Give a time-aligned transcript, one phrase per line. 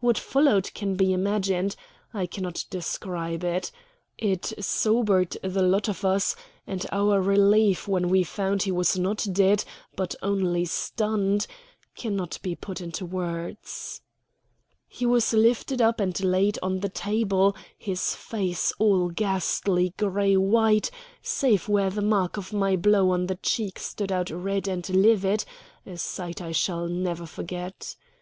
[0.00, 1.76] What followed can be imagined.
[2.14, 3.70] I cannot describe it.
[4.16, 6.34] It sobered the lot of us;
[6.66, 11.46] and our relief when we found he was not dead, but only stunned,
[11.94, 14.00] cannot be put in words.
[14.88, 16.58] [Illustration: HE FLUNG HIS WINE RIGHT AT MY FACE] He was lifted up and laid
[16.62, 20.90] on the table, his face all ghastly gray white,
[21.20, 25.44] save where the mark of my blow on the cheek stood out red and livid
[25.84, 27.94] a sight I shall never forget.